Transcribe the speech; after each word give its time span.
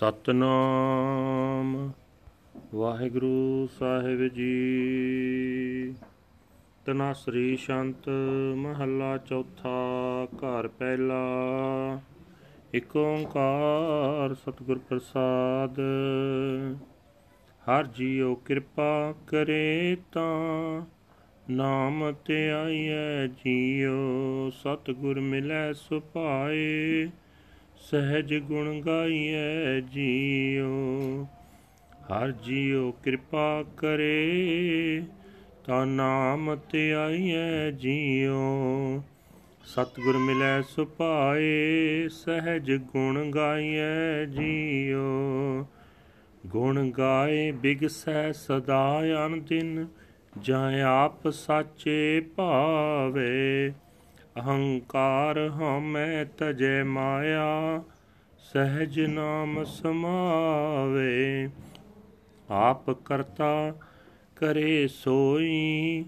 ਸਤਨਾਮ। 0.00 1.92
ਵਾਹਿਗੁਰੂ 2.74 3.68
ਸਾਹਿਬ 3.78 4.28
ਜੀ। 4.28 4.62
ਤਨਾਸਰੀ 6.86 7.56
ਸ਼ੰਤ 7.56 8.08
ਮਹੱਲਾ 8.56 9.18
ਚੌਥਾ, 9.18 9.68
ਘਰ 10.24 10.68
ਪਹਿਲਾ। 10.68 11.24
ਇਕ 12.74 12.96
ਓੰਕਾਰ 12.96 14.34
ਸਤਿਗੁਰ 14.34 14.78
ਪ੍ਰਸਾਦ। 14.78 15.80
ਹਰ 17.70 17.86
ਜੀਉ 17.86 18.34
ਕਿਰਪਾ 18.34 19.14
ਕਰੇ 19.26 19.96
ਤਾਂ 20.12 20.82
ਨਾਮ 21.50 22.12
ਤੇ 22.24 22.50
ਆਈਐ 22.50 23.26
ਜੀਉ। 23.26 24.50
ਸਤਿਗੁਰ 24.50 25.20
ਮਿਲੈ 25.20 25.72
ਸੁਭਾਏ। 25.72 27.08
ਸਹਿਜ 27.80 28.34
ਗੁਣ 28.34 28.80
ਗਾਈਐ 28.80 29.80
ਜੀਉ, 29.80 31.24
ਹਰ 32.10 32.30
ਜੀਉ 32.30 32.92
ਕਿਰਪਾ 32.92 33.64
ਕਰੇ, 33.76 35.02
ਤਾਂ 35.66 35.86
ਨਾਮ 35.86 36.56
ਤੇ 36.56 36.92
ਆਈਐ 36.92 37.70
ਜੀਉ। 37.70 39.02
ਸਤਿਗੁਰ 39.64 40.18
ਮਿਲੈ 40.18 40.62
ਸੁਭਾਏ, 40.62 42.08
ਸਹਿਜ 42.08 42.72
ਗੁਣ 42.72 43.30
ਗਾਈਐ 43.30 44.24
ਜੀਉ। 44.24 45.64
ਗੁਣ 46.46 46.90
ਗਾਏ 46.90 47.50
ਬਿਗਸੈ 47.52 48.32
ਸਦਾ 48.32 49.02
ਅਨ 49.26 49.40
ਦਿਨ 49.40 49.86
ਜਾਂ 50.40 50.82
ਆਪ 50.82 51.28
ਸਾਚੇ 51.28 52.20
ਭਾਵੇ। 52.36 53.72
ਅਹੰਕਾਰ 54.38 55.48
ਹਮੈ 55.48 56.24
ਤਜੈ 56.24 56.84
ਮਾਇਆ, 56.84 57.82
ਸਹਿਜ 58.38 59.00
ਨਾਮ 59.00 59.64
ਸਮਾਵੇ। 59.64 61.50
ਆਪ 62.50 62.90
ਕਰਤਾ 62.90 63.74
ਕਰੇ 64.36 64.88
ਸੋਈ, 64.88 66.04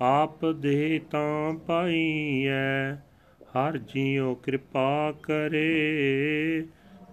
ਆਪ 0.00 0.46
ਦੇ 0.46 1.00
ਤਾਂ 1.10 1.54
ਪਾਈਐ। 1.54 2.94
ਹਰ 3.42 3.78
ਜੀਉ 3.78 4.34
ਕਿਰਪਾ 4.34 5.14
ਕਰੇ, 5.22 6.66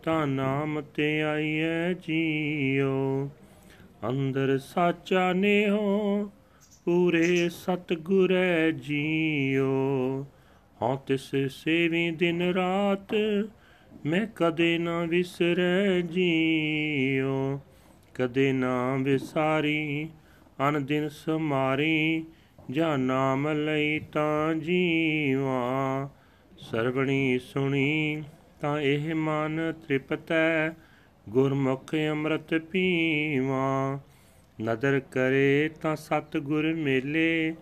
ਤਾਂ 0.03 0.27
ਨਾਮ 0.27 0.81
ਤੇ 0.81 1.23
ਆਈਐ 1.23 1.93
ਜੀਉ। 1.93 3.29
ਅੰਦਰ 4.09 4.57
ਸਾਚਾ 4.57 5.33
ਨੇਹੋ, 5.33 6.31
ਪੂਰੇ 6.85 7.49
ਸਤਗੁਰੈ 7.49 8.71
ਜੀਉ। 8.71 10.25
ਹਾਂ 10.81 10.97
ਤਿਸ 10.97 11.31
ਸੇਵੀ 11.49 12.11
ਦਿਨ 12.11 12.41
ਰਾਤ 12.41 13.13
ਮੈਂ 14.05 14.27
ਕਦੇ 14.35 14.77
ਨਾ 14.77 15.05
ਵਿਸਰੈ 15.05 16.02
ਜੀਉ, 16.02 17.59
ਕਦੇ 18.13 18.52
ਨਾ 18.53 18.95
ਵਿਸਾਰੀ, 18.95 20.09
ਅਨ 20.69 20.85
ਦਿਨ 20.85 21.09
ਸਮਾਰੀ, 21.09 22.25
ਜਾਂ 22.71 22.97
ਨਾਮ 22.97 23.47
ਲਈ 23.47 23.99
ਤਾਂ 23.99 24.55
ਜੀਵਾ। 24.55 26.09
ਸਰਵਣੀ 26.57 27.39
ਸੁਣੀ 27.39 28.23
ਤਾਂ 28.61 28.81
ਇਹ 28.81 29.16
ਮਨ 29.16 29.73
ਤ੍ਰਿਪਤੈ, 29.88 30.69
ਗੁਰਮੁਖ 31.29 31.95
ਅੰਮ੍ਰਿਤ 32.11 32.55
ਪੀਵਾ। 32.55 33.99
ਨਦਰ 34.63 35.01
ਕਰੇ 35.11 35.69
ਤਾਂ 35.81 35.95
ਸਤ 35.95 36.38
ਗੁਰ 36.38 36.73
ਮੇਲੇ 36.73 37.55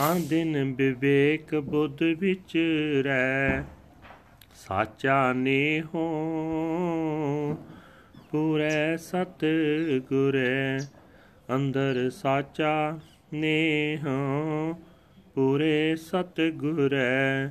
ਆਂ 0.00 0.14
ਦਿਨ 0.20 0.74
ਵਿਵੇਕ 0.74 1.54
ਬੁੱਧ 1.54 2.02
ਵਿੱਚ 2.02 2.56
ਰਹਿ, 3.04 3.62
ਸਾਚਾ 4.54 5.32
ਨੇ 5.32 5.82
ਹੋ 5.94 6.04
ਪੂਰੇ 8.30 8.96
ਸਤ 8.96 9.44
ਗੁਰੇ 10.08 10.78
ਅੰਦਰ 11.54 12.10
ਸਾਚਾ 12.10 12.98
ਨੇ 13.34 13.98
ਹੋ 14.04 14.76
ਪੂਰੇ 15.34 15.96
ਸਤ 15.96 16.40
ਗੁਰੇ 16.54 17.48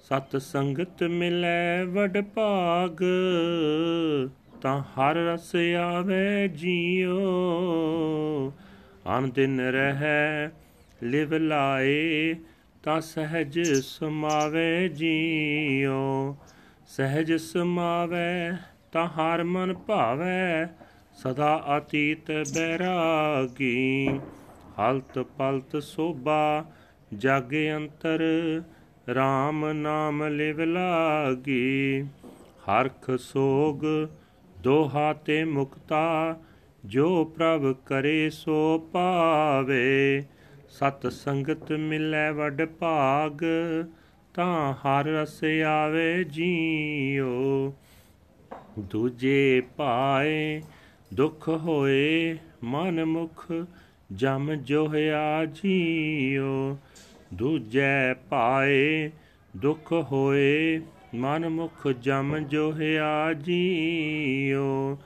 ਸਤ 0.00 0.36
ਸੰਗਤ 0.36 1.02
ਮਿਲੈ 1.02 1.84
ਵਡ 1.84 2.20
ਭਾਗ, 2.34 3.02
ਤਾਂ 4.62 4.82
ਹਰ 4.82 5.14
ਰਸ 5.14 5.56
ਆਵੇ 5.80 6.48
ਜੀਉ 6.48 7.20
ਅਨ 9.18 9.30
ਦਿਨ 9.30 9.60
ਰਹਿ 9.60 10.48
ਲਿਵ 11.02 11.34
ਲਾਏ, 11.34 12.36
ਤਾਂ 12.82 13.00
ਸਹਿਜ 13.00 13.60
ਸਮਾਵੇ 13.72 14.88
ਜੀਉ। 14.88 16.36
ਸਹਿਜ 16.86 17.32
ਸਮਾਵੇ, 17.32 18.56
ਤਾਂ 18.92 19.06
ਹਰ 19.06 19.44
ਮਨ 19.44 19.74
ਭਾਵੇ, 19.74 20.66
ਸਦਾ 21.14 21.64
ਅਤੀਤ 21.78 22.30
ਬੈਰਾਗੀ। 22.30 24.20
ਹਲਤ 24.80 25.18
ਪਲਤ 25.18 25.82
ਸੋਭਾ, 25.82 26.64
ਜਗ 27.16 27.54
ਅੰਤਰ 27.76 28.22
RAM 29.10 29.72
ਨਾਮ 29.72 30.24
ਲਿਵ 30.24 30.60
ਲਾਗੀ। 30.60 32.02
ਹਰਖ 32.70 33.10
ਸੋਗ, 33.18 34.08
ਦੋਹਾ 34.62 35.12
ਤੇ 35.12 35.44
ਮੁਕਤਾ, 35.44 36.40
ਜੋ 36.84 37.24
ਪ੍ਰਭ 37.24 37.76
ਕਰੇ 37.86 38.30
ਸੋ 38.30 38.90
ਪਾਵੇ। 38.92 40.24
ਸਤ 40.74 41.12
ਸੰਗਤ 41.12 41.72
ਮਿਲੈ 41.72 42.32
ਵਡ 42.32 42.64
ਭਾਗ, 42.64 43.40
ਤਾਂ 44.34 44.74
ਹਰ 44.74 45.04
ਰਸ 45.04 45.44
ਆਵੇ 45.66 46.24
ਜੀਉ। 46.24 47.72
ਦੂਜੇ 48.78 49.62
ਪਾਏ 49.76 50.62
ਦੁਖ 51.14 51.48
ਹੋਏ, 51.48 52.38
ਮਨ 52.64 53.04
ਮੁਖ 53.04 53.52
ਜਮ 54.12 54.54
ਜੋਹਿਆ 54.54 55.44
ਜੀਉ। 55.44 56.76
ਦੂਜੇ 57.34 58.14
ਪਾਏ 58.30 59.10
ਦੁਖ 59.56 59.92
ਹੋਏ, 59.92 60.80
ਮਨ 61.14 61.48
ਮੁਖ 61.48 61.88
ਜਮ 61.88 62.38
ਜੋਹਿਆ 62.38 63.32
ਜੀਉ। 63.32 64.96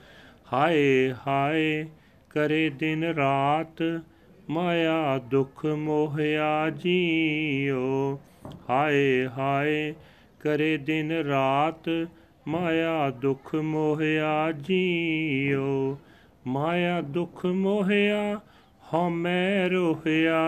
ਹਾਏ 0.53 1.13
ਹਾਏ 1.27 1.85
ਕਰੇ 2.29 2.69
ਦਿਨ 2.69 3.03
ਰਾਤ 3.03 4.01
ਮਾਇਆ 4.49 5.17
ਦੁਖ 5.17 5.65
ਮੋਹਿਆ 5.65 6.69
ਜੀਉ 6.69 8.17
ਹਾਏ 8.69 9.27
ਹਾਏ, 9.37 9.93
ਕਰੇ 10.39 10.77
ਦਿਨ 10.77 11.11
ਰਾਤ 11.11 12.07
ਮਾਇਆ 12.47 13.09
ਦੁਖ 13.09 13.55
ਮੋਹਿਆ 13.55 14.51
ਜੀਉ 14.51 15.97
ਮਾਇਆ 16.47 17.01
ਦੁਖ 17.01 17.45
ਮੋਹਿਆ 17.45 18.41
ਹਮੈ 18.93 19.69
ਰੋਹਿਆ। 19.69 20.43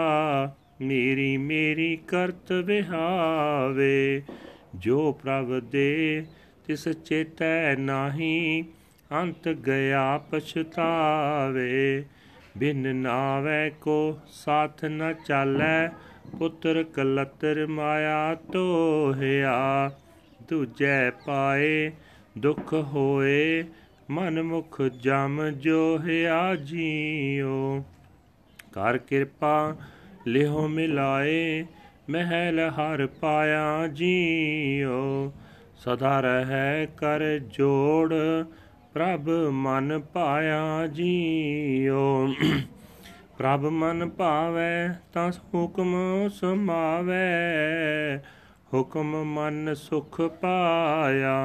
ਮੇਰੀ 0.81 1.37
ਮੇਰੀ 1.37 1.95
ਕਰਤ 2.07 2.51
ਵਿਹਾਵੇ। 2.51 4.23
ਜੋ 4.75 5.11
ਪ੍ਰਭ 5.11 5.59
ਦੇ, 5.59 6.25
ਤਿਸ 6.67 6.87
ਚੇਤੈ 6.87 7.75
ਨਾਹੀ 7.75 8.65
ਅੰਤ 9.11 9.49
ਗਿਆ 9.49 10.17
ਪਛਤਾਵੇ। 10.17 12.03
ਬਿਨ 12.57 12.95
ਨਾਵੇ 12.95 13.71
ਕੋ 13.81 14.19
ਸਾਥ 14.27 14.85
ਨ 14.85 15.13
ਚਾਲੈ, 15.25 15.87
ਪੁੱਤਰ 16.39 16.83
ਕਲਤਰ 16.83 17.67
ਮਾਇਆ 17.67 18.35
ਤੋਹਿਆ 18.35 19.91
ਦੂਜੈ 20.49 21.09
ਪਾਏ 21.11 21.91
ਦੁਖ 22.37 22.73
ਹੋਏ, 22.73 23.63
ਮਨ 24.09 24.41
ਮੁਖ 24.41 24.81
ਜਮ 24.81 25.49
ਜੋਹਿਆ 25.49 26.55
ਜੀਉ। 26.55 27.83
ਕਰ 28.73 28.97
ਕਿਰਪਾ 28.97 29.75
ਲਿਹੋ 30.27 30.67
ਮਿਲਾਏ, 30.67 31.65
ਮਹਿਲ 32.09 32.59
ਹਰ 32.59 33.07
ਪਾਇਆ 33.07 33.87
ਜੀਉ। 33.87 35.31
ਸਦਾ 35.77 36.19
ਰਹਿ 36.19 36.87
ਕਰ 36.97 37.39
ਜੋੜ 37.39 38.13
ਪ੍ਰਭ 38.93 39.29
ਮਨ 39.49 39.99
ਪਾਇਆ 39.99 40.87
ਜੀਉ 40.87 42.33
ਪ੍ਰਭ 43.37 43.59
ਮਨ 43.59 44.09
ਭਾਵੈ, 44.09 44.93
ਤਾਂ 45.13 45.31
ਹੁਕਮ 45.31 45.95
ਸਮਾਵੈ। 46.29 47.21
ਹੁਕਮ 48.73 49.23
ਮਨ 49.23 49.73
ਸੁਖ 49.73 50.21
ਪਾਇਆ। 50.21 51.39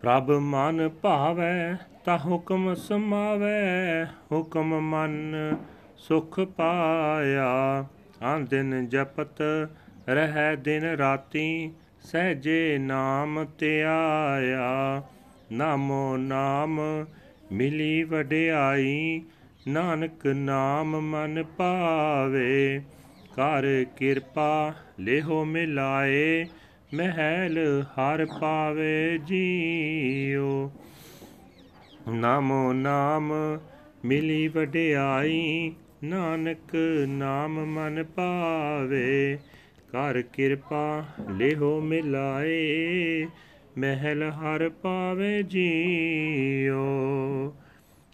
ਪ੍ਰਭ 0.00 0.30
ਮਨ 0.30 0.88
ਭਾਵੈ, 0.88 1.76
ਤਾਂ 2.04 2.18
ਹੁਕਮ 2.18 2.74
ਸਮਾਵੈ। 2.74 4.04
ਹੁਕਮ 4.04 4.80
ਮਨ 4.80 5.34
ਸੁਖ 5.98 6.40
ਪਾਇਆ। 6.40 7.84
ਆਂ 8.22 8.40
ਦਿਨ 8.40 8.88
ਜਪਤ 8.88 9.42
ਰਹਿ, 10.08 10.56
ਦਿਨ 10.56 10.84
ਰਾਤੀ 10.84 11.72
ਸਹਜੇ 12.02 12.78
ਨਾਮ 12.78 13.46
ਤੇ 13.58 13.82
ਆਇਆ 13.84 15.02
ਨਾਮੋ 15.52 16.16
ਨਾਮ 16.16 16.80
ਮਿਲੀ 17.52 18.02
ਵਡਿਆਈ, 18.02 19.22
ਨਾਨਕ 19.68 20.26
ਨਾਮ 20.26 21.00
ਮਨ 21.00 21.42
ਪਾਵੇ। 21.42 22.80
ਕਰ 23.36 23.84
ਕਿਰਪਾ 23.96 24.74
ਲੇਹੋ 25.00 25.44
ਮਿਲਾਏ, 25.44 26.46
ਮਹਿਲ 26.94 27.84
ਹਰ 27.92 28.26
ਪਾਵੇ 28.40 29.18
ਜੀਉ 29.18 30.70
ਨਾਮੋ 32.08 32.72
ਨਾਮ 32.72 33.32
ਮਿਲੀ 34.04 34.48
ਵਡਿਆਈ, 34.48 35.72
ਨਾਨਕ 36.04 36.76
ਨਾਮ 37.08 37.64
ਮਨ 37.64 38.04
ਪਾਵੇ। 38.04 39.38
ਕਰ 39.92 40.22
ਕਿਰਪਾ 40.22 41.04
ਲਿਹੋ 41.30 41.80
ਮਿਲਾਏ 41.80 43.26
ਮਹਿਲ 43.78 44.22
ਹਰ 44.22 44.68
ਪਾਵੇ 44.68 45.42
ਜੀਓ। 45.42 46.82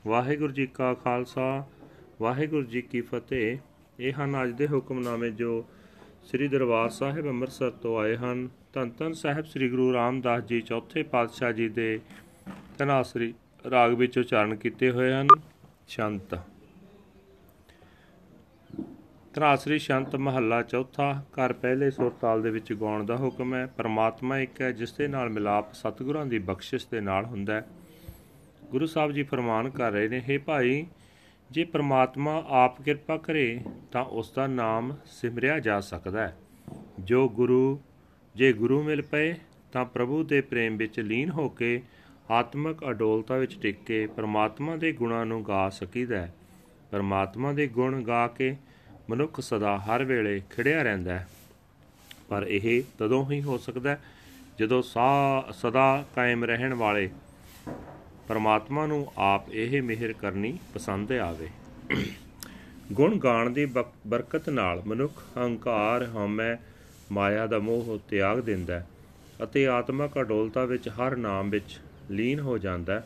ਵਾਹਿਗੁਰੂ 0.07 0.53
ਜੀ 0.53 0.67
ਕਾ 0.67 0.95
ਖਾਲਸਾ, 0.95 1.67
ਵਾਹਿਗੁਰੂ 2.21 2.63
ਜੀ 2.63 2.83
ਕੀ 2.83 3.01
ਫਤਿਹ। 3.01 3.59
ਇਹ 4.01 4.13
ਹਨ 4.13 4.43
ਅੱਜ 4.43 4.51
ਦੇ 4.51 4.67
ਹੁਕਮਨਾਮੇ 4.67 5.31
ਜੋ 5.31 5.65
ਸ੍ਰੀ 6.25 6.49
ਦਰਬਾਰ 6.49 6.89
ਸਾਹਿਬ 6.89 7.27
ਅੰਮ੍ਰਿਤਸਰ 7.27 7.71
ਤੋਂ 7.71 7.99
ਆਏ 7.99 8.17
ਹਨ। 8.17 8.49
ਧੰਨ 8.73 8.91
ਧੰਨ 8.91 9.13
ਸਾਹਿਬ 9.13 9.45
ਸ੍ਰੀ 9.45 9.69
ਗੁਰੂ 9.69 9.93
ਰਾਮਦਾਸ 9.93 10.45
ਜੀ 10.45 10.61
ਚੌਥੇ 10.61 11.03
ਪਾਤਸ਼ਾਹ 11.03 11.53
ਜੀ 11.53 11.69
ਦੇ 11.69 12.01
ਤਨਾਸਰੀ 12.79 13.35
ਰਾਗ 13.71 13.93
ਵਿੱਚ 13.93 14.19
ਉਚਾਰਨ 14.19 14.57
ਕੀਤੇ 14.57 14.91
ਹੋਏ 14.91 15.13
ਹਨ। 15.13 15.27
ਸ਼ੰਤ 15.89 16.39
ਤਨਾਸਰੀ 19.39 19.79
ਸ਼ੰਤ 19.79 20.17
ਮਹੱਲਾ 20.17 20.63
ਚੌਥਾ 20.63 21.23
ਘਰ 21.33 21.53
ਪਹਿਲੇ 21.53 21.91
ਸੁਰ 21.91 22.11
ਤਾਲ 22.11 22.43
ਦੇ 22.43 22.51
ਵਿੱਚ 22.51 22.73
ਗਾਉਣ 22.73 23.05
ਦਾ 23.05 23.17
ਹੁਕਮ 23.17 23.55
ਹੈ। 23.55 23.67
ਪਰਮਾਤਮਾ 23.67 24.39
ਇੱਕ 24.39 24.61
ਹੈ, 24.61 24.73
ਜਿਸ 24.73 24.93
ਦੇ 24.93 25.09
ਨਾਲ 25.09 25.31
ਮਿਲਾਪ 25.31 25.73
ਸਤਿਗੁਰਾਂ 25.73 26.27
ਦੀ 26.27 26.39
ਬਖਸ਼ਿਸ਼ 26.39 26.87
ਦੇ 26.91 27.01
ਨਾਲ 27.01 27.25
ਹੁੰਦਾ 27.25 27.55
ਹੈ। 27.55 27.67
ਗੁਰੂ 28.71 28.87
ਸਾਹਿਬ 28.87 29.13
ਜੀ 29.13 29.23
ਫਰਮਾਨ 29.23 29.71
ਕਰ 29.71 29.93
ਰਹੇ 29.93 30.09
ਨੇ 30.09 30.23
हे 30.29 30.43
ਭਾਈ, 30.45 30.87
ਜੇ 31.51 31.65
ਪ੍ਰਮਾਤਮਾ 31.65 32.45
ਆਪ 32.49 32.83
ਕਿਰਪਾ 32.83 33.17
ਕਰੇ, 33.17 33.61
ਤਾਂ 33.93 34.05
ਉਸ 34.05 34.33
ਦਾ 34.37 34.47
ਨਾਮ 34.47 34.97
ਸਿਮਰਿਆ 35.07 35.59
ਜਾ 35.59 35.81
ਸਕਦਾ 35.81 36.21
ਹੈ। 36.21 36.37
ਜੋ 37.01 37.29
ਗੁਰੂ, 37.29 37.81
ਜੇ 38.35 38.53
ਗੁਰੂ 38.53 38.83
ਮਿਲ 38.83 39.03
ਪਏ, 39.03 39.35
ਤਾਂ 39.73 39.85
ਪ੍ਰਭੂ 39.85 40.25
ਦੇ 40.25 40.41
ਪ੍ਰੇਮ 40.41 40.77
ਵਿੱਚ 40.77 41.01
ਲੀਨ 41.01 41.31
ਹੋ 41.31 41.49
ਕੇ 41.49 41.83
ਆਤਮਿਕ 42.31 42.91
ਅਡੋਲਤਾ 42.91 43.37
ਵਿੱਚ 43.37 43.59
ਟਿਕ 43.61 43.77
ਕੇ 43.87 44.07
ਪ੍ਰਮਾਤਮਾ 44.07 44.77
ਦੇ 44.77 44.93
ਗੁਣਾਂ 44.93 45.27
ਨੂੰ 45.27 45.47
ਗਾ 45.49 45.69
ਸਕੀਦਾ 45.69 46.17
ਹੈ। 46.17 46.35
ਪ੍ਰਮਾਤਮਾ 46.91 47.53
ਦੇ 47.53 47.67
ਗੁਣ 47.67 48.03
ਗਾ 48.03 48.27
ਕੇ 48.27 48.57
ਮਨੁੱਖ 49.11 49.41
ਸਦਾ 49.41 49.79
ਹਰ 49.79 50.05
ਵੇਲੇ 50.05 50.41
ਖਿੜਿਆ 50.51 50.83
ਰਹਿੰਦਾ 50.83 51.13
ਹੈ। 51.13 51.29
ਪਰ 52.29 52.47
ਇਹ 52.49 52.83
ਤਦੋਂ 52.99 53.31
ਹੀ 53.31 53.43
ਹੋ 53.43 53.59
ਸਕਦਾ 53.59 53.91
ਹੈ 53.91 54.01
ਜਦੋਂ 54.59 54.83
ਸਾ, 54.83 55.45
ਸਦਾ 55.53 56.05
ਕਾਇਮ 56.15 56.45
ਰਹਿਣ 56.45 56.75
ਵਾਲੇ 56.75 57.11
ਪਰਮਾਤਮਾ 58.29 58.87
ਨੂੰ 58.87 59.07
ਆਪ 59.19 59.51
ਇਹ 59.51 59.83
ਮਿਹਰ 59.83 60.13
ਕਰਨੀ 60.13 60.59
ਪਸੰਦ 60.75 61.13
ਆਵੇ। 61.13 61.49
ਗੁਣ 62.93 63.19
ਗਾਣ 63.19 63.51
ਦੀ 63.51 63.67
ਬਰਕਤ 64.07 64.49
ਨਾਲ 64.49 64.83
ਮਨੁੱਖ 64.87 65.23
ਹੰਕਾਰ 65.39 66.07
ਹਉਮੈ 66.07 66.57
ਮਾਇਆ 67.13 67.47
ਦਾ 67.47 67.59
ਮੋਹ 67.59 67.99
ਤਿਆਗ 68.09 68.41
ਦਿੰਦਾ 68.41 68.85
ਅਤੇ 69.43 69.67
ਆਤਮਕ 69.69 70.19
ਅਡੋਲਤਾ 70.21 70.65
ਵਿੱਚ 70.65 70.89
ਹਰ 70.89 71.17
ਨਾਮ 71.17 71.51
ਵਿੱਚ 71.51 71.79
ਲੀਨ 72.11 72.41
ਹੋ 72.41 72.59
ਜਾਂਦਾ 72.59 73.03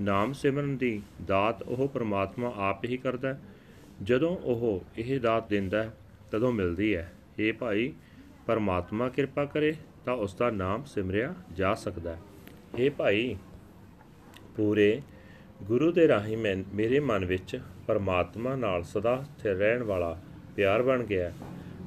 ਨਾਮ 0.00 0.32
ਸਿਮਰਨ 0.32 0.76
ਦੀ 0.76 1.02
ਦਾਤ 1.26 1.62
ਉਹ 1.62 1.88
ਪਰਮਾਤਮਾ 1.88 2.52
ਆਪ 2.56 2.84
ਹੀ 2.84 2.96
ਕਰਦਾ 2.96 3.36
ਜਦੋਂ 4.02 4.36
ਉਹ 4.36 4.84
ਇਹ 4.98 5.20
ਦਾਤ 5.20 5.48
ਦਿੰਦਾ 5.48 5.90
ਤਦੋਂ 6.30 6.52
ਮਿਲਦੀ 6.52 6.94
ਹੈ 6.96 7.12
ਇਹ 7.38 7.52
ਭਾਈ, 7.52 7.92
ਪਰਮਾਤਮਾ 8.46 9.08
ਕਿਰਪਾ 9.08 9.44
ਕਰੇ, 9.44 9.74
ਤਾਂ 10.04 10.14
ਉਸ 10.14 10.34
ਦਾ 10.34 10.50
ਨਾਮ 10.50 10.84
ਸਿਮਰਿਆ 10.84 11.34
ਜਾ 11.52 11.74
ਸਕਦਾ 11.74 12.14
ਹੈ। 12.14 12.18
ਇਹ 12.78 12.90
ਭਾਈ, 12.90 13.36
ਪੂਰੇ 14.56 15.02
ਗੁਰੂ 15.62 15.92
ਦੇ 15.92 16.08
ਰਾਹੀਂ 16.08 16.36
ਮੈਂ, 16.36 16.56
ਮੇਰੇ 16.74 17.00
ਮਨ 17.00 17.24
ਵਿੱਚ 17.24 17.60
ਪਰਮਾਤਮਾ 17.86 18.56
ਨਾਲ 18.56 18.82
ਸਦਾ 18.82 19.22
ਸਥਿਰ 19.22 19.56
ਰਹਿਣ 19.56 19.82
ਵਾਲਾ 19.82 20.16
ਪਿਆਰ 20.56 20.82
ਬਣ 20.82 21.04
ਗਿਆ 21.04 21.32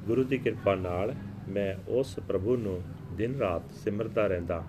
ਗੁਰੂ 0.06 0.24
ਦੀ 0.24 0.38
ਕਿਰਪਾ 0.38 0.76
ਨਾਲ 0.76 1.14
ਮੈਂ 1.50 1.76
ਉਸ 1.88 2.16
ਪ੍ਰਭੂ 2.28 2.58
ਨੂੰ 2.58 2.82
ਦਿਨ 3.14 3.38
ਰਾਤ 3.38 3.72
ਸਿਮਰਦਾ 3.72 4.28
ਰਹਿੰਦਾ 4.28 4.64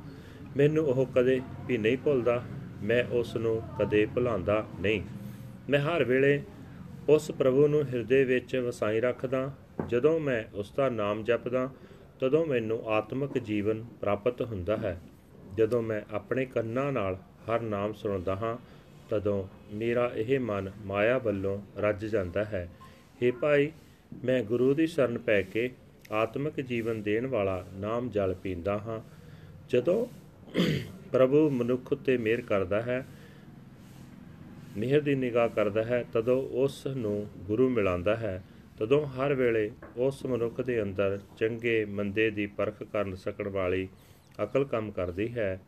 ਮੈਨੂੰ 0.57 0.85
ਉਹ 0.85 1.07
ਕਦੇ 1.07 1.41
ਵੀ 1.67 1.79
ਨਹੀਂ 1.79 1.99
ਭੁੱਲਦਾ, 1.99 2.43
ਮੈਂ 2.83 3.05
ਉਸ 3.05 3.37
ਨੂੰ 3.37 3.63
ਕਦੇ 3.79 4.07
ਭੁਲਾਉਂਦਾ 4.07 4.65
ਨਹੀਂ। 4.81 5.03
ਮੈਂ 5.71 5.81
ਹਰ 5.81 6.05
ਵੇਲੇ 6.05 6.43
ਉਸ 7.09 7.31
ਪ੍ਰਭੂ 7.31 7.69
ਨੂੰ 7.69 7.85
ਹਿਰਦੇ 7.85 8.25
ਵਿੱਚ 8.25 8.57
ਵਸਾਈ 8.57 9.01
ਰੱਖਦਾ, 9.01 9.53
ਜਦੋਂ 9.89 10.21
ਮੈਂ 10.21 10.45
ਉਸ 10.55 10.73
ਦਾ 10.77 10.89
ਨਾਮ 10.89 11.25
ਜਪਦਾ, 11.25 11.71
ਤਦੋਂ 12.21 12.47
ਮੈਨੂੰ 12.47 12.89
ਆਤਮਿਕ 12.89 13.39
ਜੀਵਨ 13.39 13.85
ਪ੍ਰਾਪਤ 14.01 14.43
ਹੁੰਦਾ 14.43 14.77
ਹੈ। 14.77 15.01
ਜਦੋਂ 15.57 15.83
ਮੈਂ 15.83 16.03
ਆਪਣੇ 16.11 16.45
ਕੰਨਾਂ 16.45 16.93
ਨਾਲ 16.93 17.15
ਹਰ 17.15 17.61
ਨਾਮ 17.61 17.93
ਸੁਣਦਾ 17.93 18.37
ਹਾਂ, 18.37 18.57
ਤਦੋਂ 19.11 19.49
ਮੇਰਾ 19.73 20.13
ਇਹ 20.15 20.41
ਮਨ 20.41 20.71
ਮਾਇਆ 20.85 21.19
ਵੱਲੋਂ 21.19 21.63
ਰੱਜ 21.79 22.07
ਜਾਂਦਾ 22.07 22.45
ਹੈ। 22.45 22.69
हे 23.23 23.35
ਭਾਈ, 23.35 23.73
ਮੈਂ 24.25 24.43
ਗੁਰੂ 24.43 24.75
ਦੀ 24.75 24.87
ਸ਼ਰਨ 24.87 25.19
ਪੈ 25.19 25.43
ਕੇ 25.43 25.71
ਆਤਮਿਕ 26.13 26.61
ਜੀਵਨ 26.61 27.03
ਦੇਣ 27.03 27.27
ਵਾਲਾ 27.27 27.67
ਨਾਮ 27.75 28.11
ਜਲ 28.11 28.35
ਪੀਂਦਾ 28.35 28.79
ਹਾਂ। 28.79 29.01
ਜਦੋਂ 29.69 30.07
ਪ੍ਰਭੂ 31.13 31.51
ਮਨੁੱਖ 31.51 31.93
ਉਤੇ 31.93 32.17
ਮਿਹਰ 32.17 32.41
ਕਰਦਾ 32.41 32.83
ਹੈ 32.83 33.07
ਮਿਹਰ 34.77 35.01
ਦੀ 35.01 35.15
ਨਿਗਾਹ 35.15 35.49
ਕਰਦਾ 35.49 35.85
ਹੈ, 35.85 36.05
ਤਦੋਂ 36.13 36.43
ਉਸ 36.43 36.87
ਨੂੰ 36.87 37.27
ਗੁਰੂ 37.37 37.69
ਮਿਲਾਂਦਾ 37.69 38.17
ਹੈ। 38.17 38.43
ਤਦੋਂ 38.79 39.07
ਹਰ 39.07 39.35
ਵੇਲੇ 39.35 39.71
ਉਸ 39.97 40.27
ਮਨੁੱਖ 40.27 40.61
ਦੇ 40.61 40.83
ਅੰਦਰ 40.83 41.19
ਚੰਗੇ 41.39 41.85
ਮੰਦੇ 41.85 42.31
ਦੀ 42.31 42.47
ਪਰਖ 42.47 42.83
ਕਰਨ 42.83 43.15
ਸਕਣ 43.15 43.49
ਵਾਲੀ 43.49 43.89
ਅਕਲ 44.43 44.65
ਕੰਮ 44.65 44.91
ਕਰਦੀ 44.91 45.35
ਹੈ। 45.35 45.61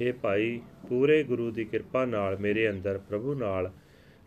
हे 0.00 0.16
ਭਾਈ, 0.22 0.60
ਪੂਰੇ 0.88 1.22
ਗੁਰੂ 1.22 1.50
ਦੀ 1.50 1.64
ਕਿਰਪਾ 1.64 2.04
ਨਾਲ 2.04 2.38
ਮੇਰੇ 2.38 2.70
ਅੰਦਰ 2.70 2.98
ਪ੍ਰਭੂ 2.98 3.34
ਨਾਲ 3.34 3.72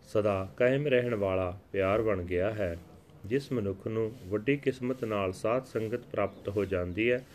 ਸਦਾ 0.02 0.48
ਕਾਇਮ 0.56 0.86
ਰਹਿਣ 0.86 1.14
ਵਾਲਾ 1.14 1.58
ਪਿਆਰ 1.72 2.02
ਬਣ 2.02 2.22
ਗਿਆ 2.22 2.50
ਹੈ। 2.50 2.78
ਜਿਸ 3.26 3.52
ਮਨੁੱਖ 3.52 3.86
ਨੂੰ 3.86 4.12
ਵੱਡੀ 4.26 4.56
ਕਿਸਮਤ 4.56 5.04
ਨਾਲ 5.04 5.32
ਸਾਧ 5.32 5.64
ਸੰਗਤ 5.64 6.00
ਪ੍ਰਾਪਤ 6.06 6.48
ਹੋ 6.48 6.64
ਜਾਂਦੀ 6.64 7.10
ਹੈ, 7.10 7.26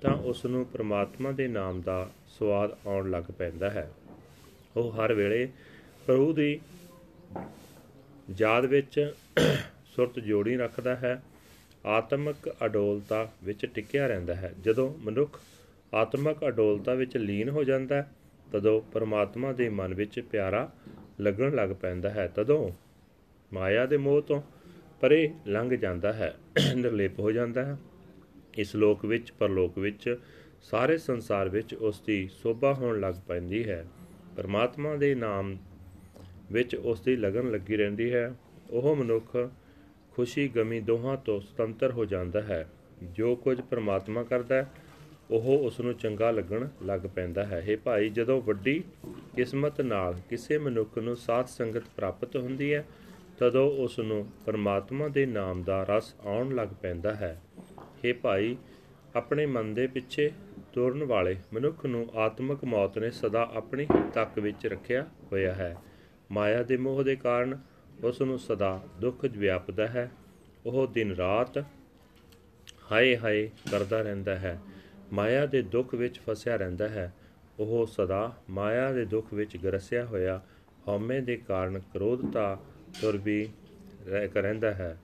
ਤਾਂ 0.00 0.14
ਉਸ 0.14 0.46
ਨੂੰ 0.46 0.66
ਪ੍ਰਮਾਤਮਾ 0.66 1.32
ਦੇ 1.32 1.48
ਨਾਮ 1.48 1.80
ਦਾ 1.80 2.10
ਸਵਾਦ 2.26 2.78
ਆਉਣ 2.86 3.10
ਲੱਗ 3.10 3.24
ਪੈਂਦਾ 3.38 3.70
ਹੈ। 3.70 3.92
ਉਹ 4.76 4.92
ਹਰ 4.92 5.12
ਵੇਲੇ 5.12 5.48
ਪ੍ਰਭੂ 6.06 6.32
ਦੀ 6.32 6.60
ਯਾਦ 8.38 8.64
ਵਿੱਚ 8.64 9.14
ਸੁਰਤ 9.86 10.18
ਜੋੜੀ 10.18 10.56
ਰੱਖਦਾ 10.56 10.96
ਹੈ, 10.96 11.22
ਆਤਮਿਕ 11.86 12.54
ਅਡੋਲਤਾ 12.64 13.32
ਵਿੱਚ 13.44 13.66
ਟਿਕਿਆ 13.66 14.06
ਰਹਿੰਦਾ 14.06 14.34
ਹੈ। 14.34 14.54
ਜਦੋਂ 14.62 14.94
ਮਨੁੱਖ 14.98 15.40
ਆਤਮਿਕ 15.94 16.48
ਅਡੋਲਤਾ 16.48 16.94
ਵਿੱਚ 16.94 17.16
ਲੀਨ 17.16 17.48
ਹੋ 17.48 17.64
ਜਾਂਦਾ 17.64 17.96
ਹੈ, 17.96 18.10
ਤਦੋਂ 18.52 18.80
ਪਰਮਾਤਮਾ 18.80 19.52
ਦੇ 19.52 19.68
ਮਨ 19.68 19.94
ਵਿੱਚ 19.94 20.20
ਪਿਆਰਾ 20.20 20.72
ਲੱਗਣ 21.20 21.54
ਲੱਗ 21.54 21.70
ਪੈਂਦਾ 21.70 22.10
ਹੈ। 22.10 22.26
ਤਦੋਂ 22.28 22.70
ਮਾਇਆ 23.52 23.86
ਦੇ 23.86 23.96
ਮੋਹ 23.96 24.22
ਤੋਂ 24.22 24.42
ਪਰੇ 25.00 25.30
ਲੰਘ 25.46 25.70
ਜਾਂਦਾ 25.70 26.12
ਹੈ, 26.12 26.36
ਨਿਰਲੇਪ 26.74 27.20
ਹੋ 27.20 27.32
ਜਾਂਦਾ 27.32 27.64
ਹੈ। 27.64 27.76
ਇਸ 28.58 28.76
ਲੋਕ 28.76 29.04
ਵਿੱਚ, 29.04 29.32
ਪਰਲੋਕ 29.32 29.78
ਵਿੱਚ, 29.78 30.18
ਸਾਰੇ 30.62 30.98
ਸੰਸਾਰ 30.98 31.48
ਵਿੱਚ 31.48 31.74
ਉਸ 31.74 32.00
ਦੀ 32.00 32.28
ਸੋਭਾ 32.42 32.74
ਹੋਣ 32.74 33.00
ਲੱਗ 33.00 33.14
ਪੈਂਦੀ 33.28 33.68
ਹੈ। 33.68 33.86
ਪਰਮਾਤਮਾ 34.36 34.96
ਦੇ 34.96 35.14
ਨਾਮ 35.14 35.58
ਵਿੱਚ 36.52 36.74
ਉਸ 36.74 37.00
ਦੀ 37.00 37.16
ਲਗਨ 37.16 37.50
ਲੱਗੀ 37.50 37.76
ਰਹਿੰਦੀ 37.76 38.12
ਹੈ, 38.14 38.34
ਉਹ 38.70 38.96
ਮਨੁੱਖ 38.96 39.50
ਖੁਸ਼ੀ 40.12 40.48
ਗਮੀ 40.48 40.80
ਦੋਹਾਂ 40.80 41.16
ਤੋਂ 41.16 41.40
ਸੁਤੰਤਰ 41.40 41.90
ਹੋ 41.90 42.04
ਜਾਂਦਾ 42.04 42.42
ਹੈ। 42.42 42.68
ਜੋ 43.02 43.36
ਕੁਝ 43.36 43.60
ਪਰਮਾਤਮਾ 43.60 44.22
ਕਰਦਾ 44.22 44.54
ਹੈ, 44.54 44.70
ਉਹ 45.30 45.58
ਉਸ 45.58 45.80
ਨੂੰ 45.80 45.94
ਚੰਗਾ 45.94 46.30
ਲੱਗਣ 46.30 46.68
ਲੱਗ 46.82 47.00
ਪੈਂਦਾ 47.00 47.44
ਹੈ। 47.44 47.64
ਇਹ 47.68 47.76
ਭਾਈ, 47.76 48.08
ਜਦੋਂ 48.08 48.42
ਵੱਡੀ 48.42 48.84
ਕਿਸਮਤ 49.36 49.80
ਨਾਲ 49.80 50.16
ਕਿਸੇ 50.30 50.58
ਮਨੁੱਖ 50.58 50.98
ਨੂੰ 50.98 51.16
ਸਾਥ 51.16 51.48
ਸੰਗਤ 51.48 51.82
ਪ੍ਰਾਪਤ 51.96 52.36
ਹੁੰਦੀ 52.36 52.74
ਹੈ, 52.74 52.84
ਤਦੋਂ 53.38 53.70
ਉਸ 53.70 53.98
ਨੂੰ 53.98 54.26
ਪਰਮਾਤਮਾ 54.46 55.08
ਦੇ 55.08 55.26
ਨਾਮ 55.26 55.62
ਦਾ 55.62 55.86
ਰਸ 55.90 56.14
ਆਉਣ 56.24 56.54
ਲੱਗ 56.54 56.68
ਪੈਂਦਾ 56.82 57.14
ਹੈ। 57.14 57.42
हे 57.78 58.14
ਭਾਈ, 58.22 58.56
ਆਪਣੇ 59.16 59.46
ਮਨ 59.46 59.74
ਦੇ 59.74 59.86
ਪਿੱਛੇ 59.86 60.30
ਤੁਰਨ 60.72 61.04
ਵਾਲੇ 61.04 61.36
ਮਨੁੱਖ 61.54 61.86
ਨੂੰ 61.86 62.06
ਆਤਮਿਕ 62.14 62.64
ਮੌਤ 62.64 62.98
ਨੇ 62.98 63.10
ਸਦਾ 63.10 63.50
ਆਪਣੀ 63.54 63.86
ਤੱਕ 64.14 64.38
ਵਿੱਚ 64.38 64.66
ਰੱਖਿਆ 64.66 65.06
ਹੋਇਆ 65.32 65.54
ਹੈ। 65.54 65.76
ਮਾਇਆ 66.32 66.62
ਦੇ 66.62 66.76
ਮੋਹ 66.76 67.02
ਦੇ 67.02 67.16
ਕਾਰਨ 67.16 67.58
ਉਸ 68.04 68.20
ਨੂੰ 68.20 68.38
ਸਦਾ 68.38 68.80
ਦੁੱਖ 69.00 69.24
ਵਿਆਪਦਾ 69.24 69.86
ਹੈ। 69.86 70.10
ਉਹ 70.66 70.86
ਦਿਨ 70.86 71.12
ਰਾਤ 71.12 71.58
ਹਾਏ 72.92 73.16
ਹਾਏ 73.16 73.50
ਕਰਦਾ 73.70 74.02
ਰਹਿੰਦਾ 74.02 74.36
ਹੈ। 74.36 74.60
ਮਾਇਆ 75.12 75.46
ਦੇ 75.46 75.62
ਦੁੱਖ 75.62 75.94
ਵਿੱਚ 75.94 76.20
ਫਸਿਆ 76.20 76.56
ਰਹਿੰਦਾ 76.56 76.88
ਹੈ। 76.88 77.12
ਉਹ 77.58 77.86
ਸਦਾ 77.86 78.36
ਮਾਇਆ 78.50 78.92
ਦੇ 78.92 79.04
ਦੁੱਖ 79.04 79.34
ਵਿੱਚ 79.34 79.56
ਗਰਸਿਆ 79.56 80.04
ਹੋਇਆ 80.04 80.40
ਹਉਮੈ 80.88 81.20
ਦੇ 81.20 81.36
ਕਾਰਨ 81.36 81.78
ਕ੍ਰੋਧਤਾ 81.78 82.58
ਤੁਰ 83.00 83.16
ਵੀ 83.16 83.48
ਰਹਿੰਦਾ 84.08 84.74
ਹੈ। 84.74 84.98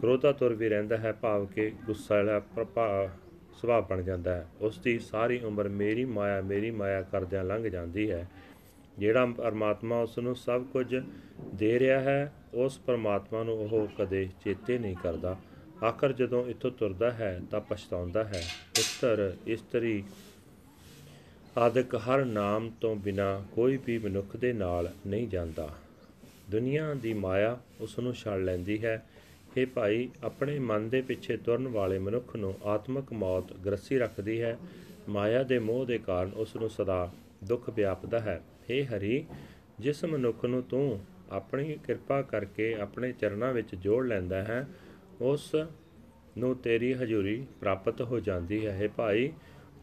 ਕ੍ਰੋਧਤਾ 0.00 0.32
ਤੁਰ 0.32 0.54
ਵੀ 0.54 0.68
ਰਹਿੰਦਾ 0.68 0.96
ਹੈ, 0.96 1.12
ਭਾਵ 1.12 1.46
ਕਿ 1.46 1.70
ਗੁੱਸਾ 1.70 2.14
ਵਾਲਾ 2.14 2.40
ਪ੍ਰਭਾਵ 2.40 3.10
ਸੁਭਾਅ 3.52 3.80
ਬਣ 3.80 4.02
ਜਾਂਦਾ 4.02 4.34
ਹੈ। 4.34 4.46
ਉਸ 4.60 4.78
ਦੀ 4.78 4.98
ਸਾਰੀ 4.98 5.40
ਉਮਰ 5.40 5.68
ਮੇਰੀ 5.68 6.04
ਮਾਇਆ 6.04 6.40
ਮੇਰੀ 6.40 6.70
ਮਾਇਆ 6.70 7.02
ਕਰਦਿਆਂ 7.02 7.44
ਲੰਘ 7.44 7.68
ਜਾਂਦੀ 7.68 8.10
ਹੈ। 8.10 8.28
ਜਿਹੜਾ 8.98 9.26
ਪਰਮਾਤਮਾ 9.26 10.00
ਉਸ 10.00 10.18
ਨੂੰ 10.18 10.36
ਸਭ 10.36 10.64
ਕੁਝ 10.64 11.02
ਦੇ 11.54 11.78
ਰਿਹਾ 11.78 12.00
ਹੈ, 12.00 12.32
ਉਸ 12.54 12.78
ਪਰਮਾਤਮਾ 12.78 13.42
ਨੂੰ 13.42 13.54
ਉਹ 13.54 13.88
ਕਦੇ 13.98 14.28
ਚੇਤੇ 14.44 14.78
ਨਹੀਂ 14.78 14.96
ਕਰਦਾ। 15.02 15.38
ਆਖਰ 15.84 16.12
ਜਦੋਂ 16.12 16.46
ਇੱਥੋਂ 16.46 16.70
ਤੁਰਦਾ 16.70 17.10
ਹੈ 17.10 17.40
ਤਾਂ 17.50 17.60
ਪਛਤਾਉਂਦਾ 17.60 18.24
ਹੈ। 18.24 18.44
ਪੁੱਤਰ 18.74 19.36
ਇਸਤਰੀ 19.46 20.04
ਆਦਿਕ 21.58 21.94
ਹਰ 21.94 22.24
ਨਾਮ 22.24 22.70
ਤੋਂ 22.80 22.96
ਬਿਨਾ 22.96 23.44
ਕੋਈ 23.52 23.78
ਵੀ 23.86 23.98
ਮਨੁੱਖ 23.98 24.36
ਦੇ 24.36 24.52
ਨਾਲ 24.52 24.92
ਨਹੀਂ 25.06 25.28
ਜਾਂਦਾ। 25.28 25.68
ਦੁਨੀਆ 26.50 26.94
ਦੀ 26.94 27.12
ਮਾਇਆ 27.12 27.58
ਉਸ 27.80 27.98
ਨੂੰ 27.98 28.14
ਛੱਡ 28.14 28.40
ਲੈਂਦੀ 28.40 28.84
ਹੈ। 28.84 29.06
हे 29.58 29.68
ਭਾਈ, 29.74 30.10
ਆਪਣੇ 30.24 30.58
ਮਨ 30.58 30.88
ਦੇ 30.88 31.02
ਪਿੱਛੇ 31.02 31.36
ਤੁਰਨ 31.36 31.68
ਵਾਲੇ 31.68 31.98
ਮਨੁੱਖ 31.98 32.36
ਨੂੰ 32.36 32.54
ਆਤਮਿਕ 32.64 33.12
ਮੌਤ 33.12 33.52
ਗ੍ਰਸੀ 33.52 33.98
ਰੱਖਦੀ 33.98 34.42
ਹੈ। 34.42 34.58
ਮਾਇਆ 35.08 35.42
ਦੇ 35.42 35.58
ਮੋਹ 35.58 35.86
ਦੇ 35.86 35.98
ਕਾਰਨ 35.98 36.30
ਉਸ 36.36 36.56
ਨੂੰ 36.56 36.70
ਸਦਾ 36.70 37.10
ਦੁੱਖ 37.44 37.70
ਵਿਆਪਦਾ 37.70 38.18
ਹੈ। 38.18 38.42
हे 38.70 38.86
ਹਰੀ, 38.86 39.26
ਜਿਸ 39.80 40.04
ਮਨੁੱਖ 40.04 40.44
ਨੂੰ 40.44 40.62
ਤੂੰ 40.62 41.04
ਆਪਣੀ 41.30 41.78
ਕਿਰਪਾ 41.84 42.22
ਕਰਕੇ 42.22 42.74
ਆਪਣੇ 42.74 43.12
ਚਰਨਾਂ 43.12 43.52
ਵਿੱਚ 43.52 43.74
ਜੋੜ 43.74 44.06
ਲੈਂਦਾ 44.06 44.42
ਹੈ, 44.42 44.68
ਉਸ 45.20 45.56
ਨੂੰ 46.38 46.56
ਤੇਰੀ 46.56 46.94
ਹਜ਼ੂਰੀ 46.94 47.46
ਪ੍ਰਾਪਤ 47.60 48.02
ਹੋ 48.02 48.20
ਜਾਂਦੀ 48.20 48.66
ਹੈ 48.66 48.88
ਭਾਈ, 48.96 49.32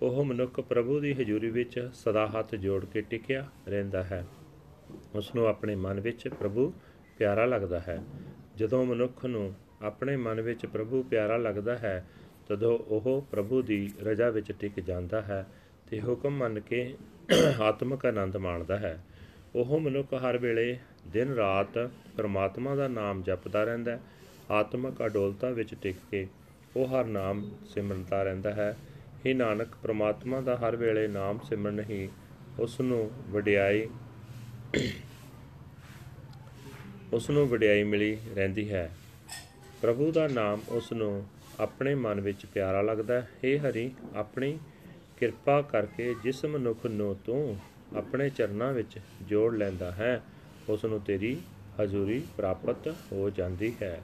ਉਹ 0.02 0.26
ਮਨੁੱਖ 0.26 0.60
ਪ੍ਰਭੂ 0.60 1.00
ਦੀ 1.00 1.14
ਹਜ਼ੂਰੀ 1.14 1.50
ਵਿੱਚ 1.50 1.90
ਸਦਾ 1.94 2.28
ਹੱਥ 2.28 2.56
ਜੋੜ 2.56 2.86
ਕੇ 2.86 3.02
ਟਿਕਿਆ 3.02 3.48
ਰਹਿੰਦਾ 3.68 4.04
ਹੈ। 4.04 4.28
ਉਸ 5.16 5.36
ਨੂੰ 5.36 5.48
ਆਪਣੇ 5.48 5.76
ਮਨ 5.76 6.00
ਵਿੱਚ 6.00 6.28
ਪ੍ਰਭੂ 6.28 6.74
ਪਿਆਰਾ 7.18 7.46
ਲੱਗਦਾ 7.46 7.80
ਹੈ। 7.80 8.04
ਜਦੋਂ 8.56 8.86
ਮਨੁੱਖ 8.86 9.26
ਨੂੰ 9.26 9.54
ਆਪਣੇ 9.82 10.18
ਮਨ 10.18 10.42
ਵਿੱਚ 10.42 10.66
ਪ੍ਰਭੂ 10.66 11.04
ਪਿਆਰਾ 11.04 11.38
ਲੱਗਦਾ 11.38 11.78
ਹੈ, 11.78 12.08
ਤਦੋਂ 12.48 12.80
ਉਹ 12.80 13.28
ਪ੍ਰਭੂ 13.32 13.62
ਦੀ 13.62 13.92
ਰਜ਼ਾ 14.04 14.30
ਵਿੱਚ 14.30 14.52
ਟਿਕ 14.52 14.80
ਜਾਂਦਾ 14.80 15.22
ਹੈ 15.22 15.48
ਤੇ 15.90 16.02
ਹੁਕਮ 16.02 16.38
ਮੰਨ 16.38 16.60
ਕੇ 16.60 16.96
ਆਤਮਿਕ 17.62 18.06
ਆਨੰਦ 18.06 18.38
ਮਾਣਦਾ 18.38 18.78
ਹੈ। 18.78 19.04
ਉਹ 19.56 19.80
ਮਨੁੱਖ 19.80 20.14
ਹਰ 20.14 20.38
ਵੇਲੇ 20.38 20.78
ਦਿਨ 21.08 21.34
ਰਾਤ 21.34 21.78
ਪਰਮਾਤਮਾ 22.18 22.76
ਦਾ 22.76 22.88
ਨਾਮ 22.88 23.24
ਜਪਦਾ 23.24 23.64
ਰਹਿੰਦਾ 23.64 23.92
ਹੈ। 23.92 24.00
ਆਤਮਿਕ 24.52 25.06
ਅਡੋਲਤਾ 25.06 25.50
ਵਿੱਚ 25.50 25.76
ਟਿਕ 25.82 25.96
ਕੇ 26.12 26.28
ਉਹ 26.76 26.88
ਹਰ 26.88 27.06
ਨਾਮ 27.06 27.52
ਸਿਮਰਦਾ 27.66 28.24
ਰਹਿੰਦਾ 28.24 28.54
ਹੈ। 28.54 28.78
ਹੀ 29.26 29.34
ਨਾਨਕ 29.34 29.68
ਪ੍ਰਮਾਤਮਾ 29.84 30.42
ਦਾ 30.42 30.56
ਹਰ 30.58 30.76
ਵੇਲੇ 30.76 31.08
ਨਾਮ 31.08 31.40
ਸਿਮਰਨ 31.40 31.80
ਹੀ 31.80 32.10
ਉਸ 32.60 32.80
ਨੂੰ 32.82 33.12
ਵਡਿਆਈ 33.30 33.88
ਉਸ 37.14 37.30
ਨੂੰ 37.30 37.48
ਵਡਿਆਈ 37.50 37.84
ਮਿਲੀ 37.84 38.18
ਰਹਿੰਦੀ 38.36 38.72
ਹੈ। 38.72 38.90
ਪ੍ਰਭੂ 39.82 40.12
ਦਾ 40.12 40.28
ਨਾਮ 40.28 40.62
ਉਸ 40.70 40.92
ਨੂੰ 40.92 41.26
ਆਪਣੇ 41.60 41.96
ਮਨ 41.96 42.22
ਵਿੱਚ 42.22 42.46
ਪਿਆਰਾ 42.46 42.82
ਲੱਗਦਾ 42.82 43.14
ਹੈ। 43.14 43.28
हे 43.46 43.62
ਹਰੀ, 43.62 43.92
ਆਪਣੀ 44.16 44.58
ਕਿਰਪਾ 45.20 45.62
ਕਰਕੇ 45.62 46.16
ਜਿਸ 46.24 46.46
ਮਨੁੱਖ 46.46 46.86
ਨੂੰ 46.86 47.16
ਤੂੰ 47.26 47.58
ਆਪਣੇ 47.98 48.30
ਚਰਨਾਂ 48.30 48.74
ਵਿੱਚ 48.74 49.00
ਜੋੜ 49.22 49.56
ਲੈਂਦਾ 49.56 49.92
ਹੈ 49.92 50.24
ਉਸ 50.70 50.86
ਨੂੰ 50.86 51.00
ਤੇਰੀ 51.00 51.38
ਹਜ਼ੂਰੀ 51.82 52.24
ਪ੍ਰਾਪਤ 52.38 52.88
ਹੋ 53.12 53.30
ਜਾਂਦੀ 53.30 53.74
ਹੈ 53.82 54.02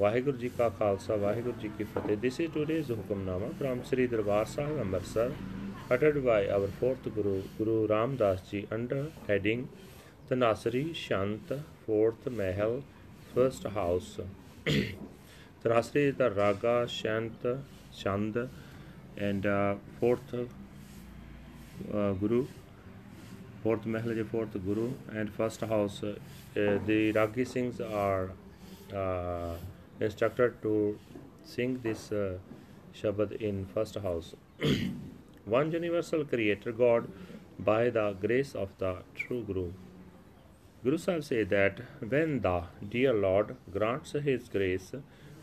ਵਾਹਿਗੁਰੂ 0.00 0.36
ਜੀ 0.36 0.48
ਕਾ 0.48 0.68
ਖਾਲਸਾ 0.68 1.16
ਵਾਹਿਗੁਰੂ 1.16 1.60
ਜੀ 1.60 1.70
ਕੀ 1.78 1.84
ਫਤਿਹ 1.84 2.16
this 2.16 2.40
is 2.40 2.52
today's 2.52 2.92
Hukamnama 2.92 3.46
from 3.46 3.82
Sri 3.84 4.06
Darbar 4.06 4.44
Sahib 4.44 4.80
Amritsar 4.80 5.30
uttered 5.94 6.16
by 6.16 6.40
our 6.54 6.66
fourth 6.80 7.06
guru 7.16 7.34
guru 7.58 7.74
ramdas 7.88 8.40
ji 8.48 8.58
under 8.76 9.02
heading 9.28 9.60
tanasri 10.28 10.82
shant 10.94 11.52
fourth 11.86 12.26
mahal 12.32 12.74
first 13.34 13.68
house 13.76 14.10
tanasri 15.64 16.12
ਦਾ 16.18 16.30
ਰਾਗਾ 16.36 16.86
ਸ਼ਾਂਤ 16.86 17.58
ਛੰਦ 17.92 18.48
and 19.18 19.46
uh, 19.46 19.74
fourth 20.00 20.34
uh, 20.34 22.12
Guru, 22.12 22.46
fourth 23.62 23.84
Mahal 23.86 24.12
is 24.12 24.26
fourth 24.28 24.52
Guru, 24.64 24.92
and 25.12 25.32
first 25.32 25.60
house. 25.60 26.02
Uh, 26.02 26.14
the 26.54 27.12
Ragi 27.12 27.44
Singhs 27.44 27.80
are 27.80 28.30
uh, 28.94 29.56
instructed 30.00 30.60
to 30.62 30.98
sing 31.44 31.80
this 31.82 32.12
uh, 32.12 32.38
Shabad 32.94 33.32
in 33.40 33.66
first 33.66 33.96
house. 33.96 34.34
one 35.44 35.72
universal 35.72 36.24
creator 36.24 36.72
God 36.72 37.08
by 37.58 37.90
the 37.90 38.12
grace 38.20 38.54
of 38.54 38.70
the 38.78 38.98
true 39.14 39.42
Guru. 39.42 39.72
Guru 40.84 40.96
Sahib 40.96 41.24
says 41.24 41.48
that 41.48 41.80
when 42.08 42.40
the 42.40 42.62
dear 42.88 43.12
Lord 43.12 43.56
grants 43.72 44.12
His 44.12 44.48
grace, 44.48 44.92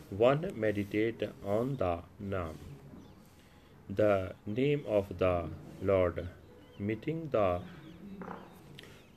one 0.10 0.52
meditate 0.56 1.24
on 1.46 1.76
the 1.76 2.00
Naam, 2.24 2.56
the 3.90 4.34
name 4.46 4.84
of 4.88 5.18
the 5.18 5.50
Lord, 5.82 6.28
meeting 6.80 7.30
the 7.32 7.62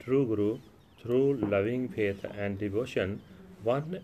true 0.01 0.27
Guru 0.27 0.59
through 1.03 1.37
loving 1.37 1.89
faith 1.89 2.25
and 2.25 2.59
devotion, 2.59 3.21
one 3.63 4.01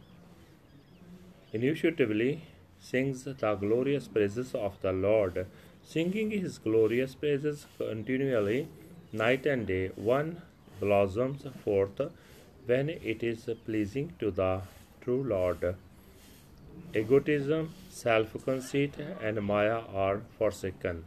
intuitively 1.53 2.43
sings 2.81 3.25
the 3.25 3.55
glorious 3.55 4.09
praises 4.09 4.55
of 4.55 4.81
the 4.83 4.93
Lord 4.93 5.47
Singing 5.87 6.31
his 6.31 6.57
glorious 6.59 7.15
praises 7.15 7.67
continually, 7.77 8.69
night 9.13 9.45
and 9.45 9.67
day, 9.67 9.89
one 9.97 10.41
blossoms 10.81 11.47
forth 11.63 12.01
when 12.65 12.89
it 12.89 13.23
is 13.23 13.49
pleasing 13.67 14.15
to 14.19 14.31
the 14.31 14.63
true 15.03 15.23
Lord. 15.23 15.77
Egotism, 16.95 17.73
self 17.89 18.37
conceit, 18.45 18.95
and 19.21 19.43
Maya 19.43 19.81
are 19.93 20.21
forsaken, 20.39 21.05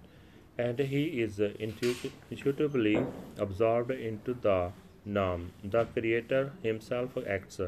and 0.58 0.80
he 0.80 1.22
is 1.22 1.40
intuitively 1.40 2.98
absorbed 3.38 3.92
into 3.92 4.34
the 4.34 4.72
Nam. 5.06 5.54
The 5.64 5.86
Creator 5.86 6.52
himself 6.62 7.18
acts. 7.26 7.62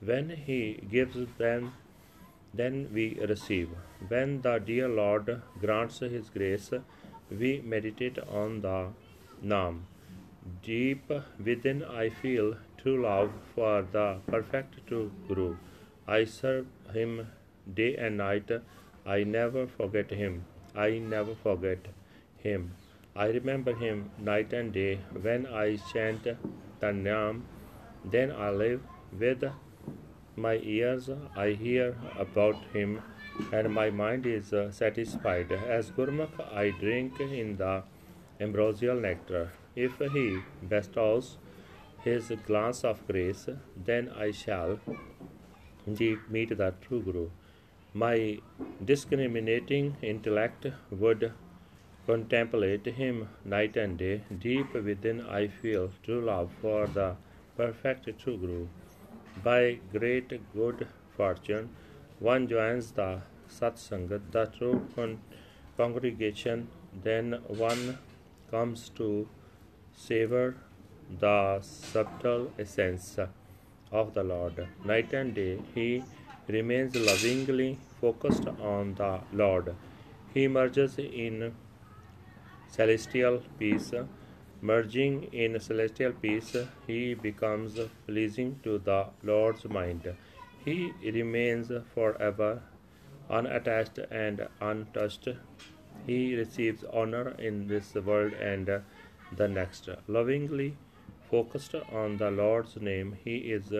When 0.00 0.30
he 0.30 0.80
gives 0.90 1.16
them 1.36 1.72
then 2.54 2.88
we 2.92 3.18
receive. 3.20 3.68
When 4.08 4.40
the 4.40 4.58
dear 4.58 4.88
Lord 4.88 5.42
grants 5.60 5.98
His 5.98 6.30
grace, 6.30 6.70
we 7.30 7.60
meditate 7.60 8.18
on 8.18 8.62
the 8.62 8.88
Nam. 9.42 9.86
Deep 10.62 11.10
within, 11.44 11.84
I 11.84 12.08
feel 12.08 12.56
true 12.78 13.02
love 13.02 13.30
for 13.54 13.82
the 13.82 14.18
perfect 14.26 14.86
true 14.86 15.10
Guru. 15.26 15.56
I 16.06 16.24
serve 16.24 16.66
Him 16.94 17.26
day 17.74 17.96
and 17.96 18.16
night. 18.16 18.50
I 19.06 19.24
never 19.24 19.66
forget 19.66 20.10
Him. 20.10 20.44
I 20.74 20.98
never 20.98 21.34
forget 21.34 21.78
Him. 22.38 22.72
I 23.16 23.26
remember 23.26 23.74
Him 23.74 24.10
night 24.18 24.52
and 24.52 24.72
day. 24.72 25.00
When 25.12 25.46
I 25.46 25.76
chant 25.92 26.24
the 26.24 26.86
Naam, 26.86 27.42
then 28.04 28.30
I 28.32 28.50
live 28.50 28.82
with 29.18 29.44
my 30.38 30.56
ears 30.62 31.10
I 31.36 31.50
hear 31.50 31.96
about 32.16 32.56
him, 32.72 33.02
and 33.52 33.72
my 33.74 33.90
mind 33.90 34.26
is 34.26 34.54
satisfied. 34.70 35.50
As 35.50 35.90
Gurmukh, 35.90 36.40
I 36.54 36.70
drink 36.70 37.20
in 37.20 37.56
the 37.56 37.82
ambrosial 38.40 39.00
nectar. 39.00 39.50
If 39.74 39.98
he 40.12 40.38
bestows 40.62 41.38
his 42.04 42.32
glance 42.46 42.84
of 42.84 43.04
grace, 43.08 43.48
then 43.76 44.10
I 44.10 44.30
shall 44.30 44.78
meet 45.86 46.56
the 46.56 46.74
true 46.80 47.02
Guru. 47.02 47.30
My 47.94 48.38
discriminating 48.84 49.96
intellect 50.02 50.66
would 50.90 51.32
contemplate 52.06 52.84
him 52.84 53.28
night 53.44 53.76
and 53.76 53.96
day. 53.98 54.22
Deep 54.38 54.74
within, 54.74 55.22
I 55.22 55.48
feel 55.48 55.90
true 56.02 56.20
love 56.20 56.50
for 56.60 56.86
the 56.86 57.16
perfect 57.56 58.08
true 58.18 58.36
Guru. 58.36 58.66
By 59.42 59.78
great 59.92 60.28
good 60.52 60.86
fortune, 61.16 61.70
one 62.18 62.46
joins 62.48 62.92
the 62.92 63.22
Satsangat, 63.48 64.32
the 64.32 64.46
true 64.46 64.86
con- 64.94 65.20
congregation, 65.76 66.68
then 67.02 67.32
one 67.46 67.98
comes 68.50 68.90
to 68.90 69.28
savor 69.96 70.56
the 71.18 71.60
subtle 71.62 72.52
essence 72.58 73.18
of 73.90 74.14
the 74.14 74.22
Lord. 74.22 74.66
Night 74.84 75.12
and 75.14 75.34
day, 75.34 75.58
he 75.74 76.02
remains 76.48 76.94
lovingly 76.96 77.78
focused 78.00 78.46
on 78.60 78.94
the 78.94 79.20
Lord. 79.32 79.74
He 80.32 80.48
merges 80.48 80.98
in 80.98 81.54
celestial 82.68 83.42
peace. 83.58 83.92
Merging 84.60 85.24
in 85.32 85.60
celestial 85.60 86.12
peace, 86.12 86.56
he 86.86 87.14
becomes 87.14 87.78
pleasing 88.06 88.58
to 88.64 88.78
the 88.78 89.06
Lord's 89.22 89.64
mind. 89.66 90.12
He 90.64 90.92
remains 91.04 91.70
forever 91.94 92.62
unattached 93.30 93.98
and 94.10 94.48
untouched. 94.60 95.28
He 96.06 96.34
receives 96.34 96.82
honor 96.92 97.36
in 97.38 97.68
this 97.68 97.94
world 97.94 98.32
and 98.32 98.82
the 99.36 99.48
next. 99.48 99.88
Lovingly 100.08 100.76
focused 101.30 101.74
on 101.92 102.16
the 102.16 102.30
Lord's 102.30 102.76
name, 102.80 103.16
he 103.22 103.36
is 103.52 103.72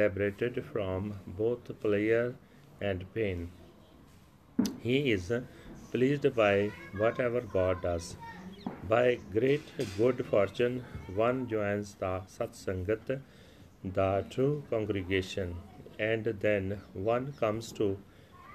liberated 0.00 0.64
from 0.72 1.14
both 1.26 1.70
pleasure 1.80 2.34
and 2.80 3.04
pain. 3.14 3.50
He 4.80 5.12
is 5.12 5.32
pleased 5.92 6.34
by 6.34 6.70
whatever 6.96 7.40
God 7.40 7.82
does. 7.82 8.16
By 8.88 9.18
great 9.32 9.62
good 9.98 10.24
fortune, 10.26 10.84
one 11.14 11.48
joins 11.48 11.94
the 11.94 12.14
Satsangat, 12.34 13.20
the 13.84 14.24
true 14.30 14.64
congregation, 14.70 15.56
and 15.98 16.24
then 16.46 16.80
one 16.94 17.32
comes 17.32 17.72
to 17.72 17.98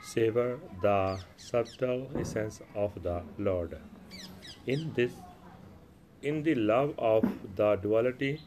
savor 0.01 0.59
the 0.81 1.19
subtle 1.37 2.09
essence 2.15 2.61
of 2.75 3.01
the 3.03 3.21
Lord. 3.37 3.77
In 4.65 4.93
this, 4.93 5.11
in 6.21 6.43
the 6.43 6.55
love 6.55 6.93
of 6.97 7.23
the 7.55 7.75
duality, 7.75 8.41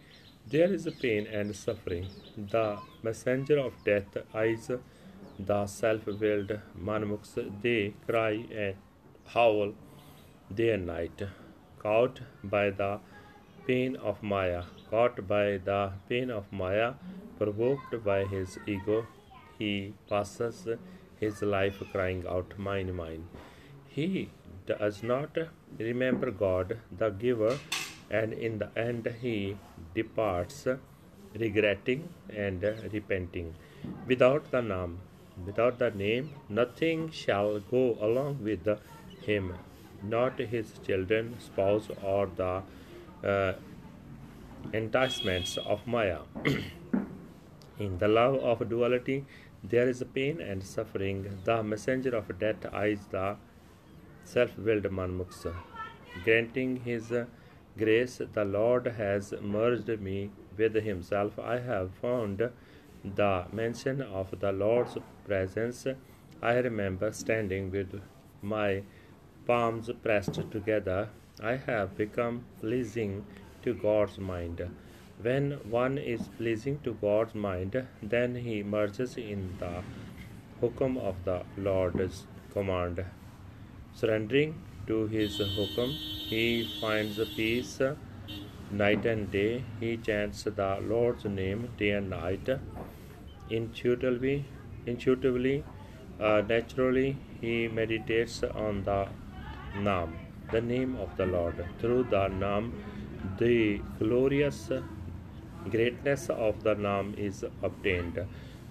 there 0.52 0.72
is 0.72 0.88
pain 1.00 1.26
and 1.38 1.54
suffering. 1.54 2.06
The 2.36 2.78
messenger 3.02 3.58
of 3.58 3.74
death 3.84 4.16
eyes 4.34 4.70
the 5.38 5.66
self-willed 5.66 6.52
manmukhs. 6.88 7.34
They 7.62 7.94
cry 8.06 8.44
and 8.64 8.74
howl 9.34 9.72
day 10.52 10.70
and 10.70 10.86
night, 10.86 11.22
caught 11.78 12.20
by 12.42 12.70
the 12.70 12.98
pain 13.66 13.96
of 13.96 14.22
Maya. 14.22 14.64
Caught 14.90 15.28
by 15.28 15.58
the 15.58 15.92
pain 16.08 16.30
of 16.30 16.52
Maya, 16.52 16.94
provoked 17.38 18.02
by 18.04 18.24
his 18.24 18.58
ego, 18.66 19.06
he 19.58 19.94
passes 20.08 20.66
his 21.20 21.42
life 21.42 21.80
crying 21.92 22.24
out, 22.28 22.58
Mine, 22.58 22.94
mine. 22.96 23.28
He 23.86 24.30
does 24.66 25.02
not 25.02 25.38
remember 25.78 26.30
God, 26.30 26.78
the 26.90 27.10
giver, 27.10 27.58
and 28.10 28.32
in 28.32 28.58
the 28.58 28.70
end 28.76 29.06
he 29.20 29.56
departs 29.94 30.66
regretting 31.38 32.08
and 32.34 32.62
repenting. 32.92 33.54
Without 34.06 34.50
the 34.50 34.60
name, 34.60 34.98
without 35.44 35.78
the 35.78 35.90
name, 35.90 36.30
nothing 36.48 37.10
shall 37.10 37.60
go 37.60 37.96
along 38.00 38.42
with 38.42 38.68
him, 39.22 39.54
not 40.02 40.38
his 40.38 40.72
children, 40.86 41.36
spouse, 41.38 41.88
or 42.02 42.28
the 42.36 42.62
uh, 43.26 43.52
enticements 44.72 45.56
of 45.58 45.86
Maya. 45.86 46.20
In 47.78 47.98
the 47.98 48.08
love 48.08 48.34
of 48.36 48.68
duality, 48.68 49.24
there 49.64 49.88
is 49.88 50.02
pain 50.14 50.40
and 50.40 50.62
suffering. 50.62 51.38
The 51.44 51.62
messenger 51.62 52.14
of 52.16 52.38
death 52.38 52.66
eyes 52.72 53.06
the 53.10 53.36
self 54.24 54.58
willed 54.58 54.84
Manmuksa. 54.84 55.54
Granting 56.24 56.76
his 56.76 57.12
grace, 57.80 58.20
the 58.34 58.44
Lord 58.44 58.86
has 58.98 59.32
merged 59.40 59.88
me 60.08 60.30
with 60.56 60.74
himself. 60.74 61.38
I 61.38 61.58
have 61.58 61.90
found 62.02 62.50
the 63.20 63.44
mention 63.52 64.02
of 64.02 64.38
the 64.40 64.52
Lord's 64.52 64.96
presence. 65.26 65.86
I 66.42 66.54
remember 66.68 67.12
standing 67.12 67.70
with 67.70 68.00
my 68.42 68.82
palms 69.46 69.90
pressed 70.02 70.38
together. 70.50 71.08
I 71.42 71.56
have 71.56 71.96
become 71.96 72.44
pleasing 72.60 73.24
to 73.62 73.74
God's 73.74 74.18
mind. 74.18 74.60
When 75.22 75.52
one 75.70 75.96
is 75.98 76.28
pleasing 76.38 76.80
to 76.84 76.94
God's 76.94 77.34
mind, 77.34 77.86
then 78.02 78.34
he 78.36 78.62
merges 78.62 79.16
in 79.16 79.56
the 79.58 79.82
hukum 80.60 80.98
of 80.98 81.24
the 81.24 81.42
Lord's 81.56 82.26
command. 82.52 83.04
Surrendering 83.92 84.54
to 84.90 85.06
his 85.14 85.38
hukum, 85.56 85.90
he 86.30 86.44
finds 86.80 87.18
peace 87.36 87.74
night 88.82 89.04
and 89.12 89.30
day. 89.30 89.64
He 89.80 89.90
chants 90.08 90.42
the 90.60 90.70
Lord's 90.92 91.24
name 91.24 91.68
day 91.78 91.90
and 91.98 92.10
night. 92.10 92.48
Intuitively, 93.58 94.44
intuitively, 94.86 95.64
uh, 96.20 96.42
naturally, 96.48 97.16
he 97.40 97.68
meditates 97.68 98.42
on 98.66 98.82
the 98.84 99.00
Naam, 99.86 100.12
the 100.52 100.60
name 100.60 100.96
of 100.96 101.16
the 101.16 101.26
Lord. 101.26 101.64
Through 101.80 102.04
the 102.14 102.24
Naam, 102.42 102.72
the 103.38 103.80
glorious 103.98 104.60
greatness 105.70 106.28
of 106.30 106.62
the 106.64 106.74
Naam 106.74 107.16
is 107.28 107.44
obtained. 107.62 108.20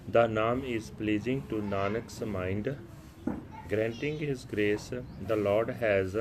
The 0.07 0.27
Naam 0.37 0.63
is 0.75 0.89
pleasing 1.01 1.43
to 1.49 1.61
Nanak's 1.73 2.21
mind 2.21 2.75
Granting 3.68 4.18
his 4.18 4.44
grace, 4.44 4.90
the 5.28 5.36
Lord 5.36 5.70
has 5.82 6.16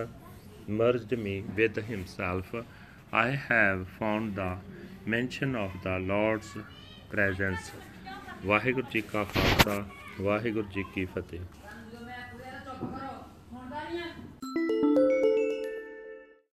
merged 0.67 1.12
me 1.17 1.43
with 1.57 1.79
himself. 1.88 2.53
I 3.13 3.29
have 3.50 3.88
found 4.00 4.36
the 4.36 4.51
mention 5.05 5.55
of 5.55 5.72
the 5.83 5.98
Lord's 6.12 6.51
presence. 7.13 7.72
Waheguru 8.45 8.88
ji 8.91 9.01
ਕਾ 9.01 9.24
ਖਾਲਸਾ 9.24 9.83
ਵਾਹਿਗੁਰੂ 10.22 10.67
ਜੀ 10.72 10.83
ਕੀ 10.95 11.05
ਫਤਿਹ 11.05 11.39